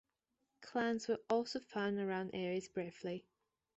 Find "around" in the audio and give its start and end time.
1.99-2.33